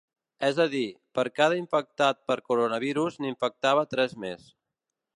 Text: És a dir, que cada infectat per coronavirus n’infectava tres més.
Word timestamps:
És 0.45 0.61
a 0.63 0.65
dir, 0.71 0.79
que 1.19 1.25
cada 1.41 1.59
infectat 1.61 2.21
per 2.31 2.39
coronavirus 2.49 3.23
n’infectava 3.27 3.89
tres 3.97 4.21
més. 4.27 4.53